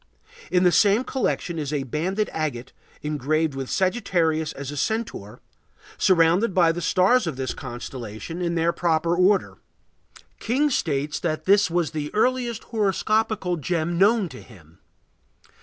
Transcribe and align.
In 0.51 0.63
the 0.63 0.71
same 0.71 1.03
collection 1.03 1.59
is 1.59 1.71
a 1.71 1.83
banded 1.83 2.27
agate 2.33 2.73
engraved 3.03 3.53
with 3.53 3.69
Sagittarius 3.69 4.51
as 4.51 4.71
a 4.71 4.75
centaur, 4.75 5.41
surrounded 5.99 6.55
by 6.55 6.71
the 6.71 6.81
stars 6.81 7.27
of 7.27 7.35
this 7.35 7.53
constellation 7.53 8.41
in 8.41 8.55
their 8.55 8.73
proper 8.73 9.15
order. 9.15 9.59
King 10.39 10.71
states 10.71 11.19
that 11.19 11.45
this 11.45 11.69
was 11.69 11.91
the 11.91 12.09
earliest 12.15 12.63
horoscopical 12.71 13.59
gem 13.59 13.99
known 13.99 14.27
to 14.29 14.41
him. 14.41 14.79